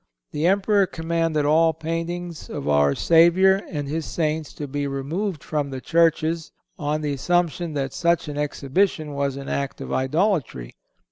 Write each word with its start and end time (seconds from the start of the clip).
The 0.31 0.47
Emperor 0.47 0.87
commanded 0.87 1.45
all 1.45 1.73
paintings 1.73 2.49
of 2.49 2.67
our 2.67 2.95
Savior 2.95 3.61
and 3.69 3.87
His 3.87 4.03
saints 4.07 4.51
to 4.55 4.67
be 4.67 4.87
removed 4.87 5.43
from 5.43 5.69
the 5.69 5.79
churches 5.79 6.51
on 6.79 7.01
the 7.01 7.13
assumption 7.13 7.75
that 7.75 7.93
such 7.93 8.27
an 8.27 8.35
exhibition 8.35 9.13
was 9.13 9.37
an 9.37 9.47
act 9.47 9.79
of 9.79 9.93
idolatry. 9.93 10.73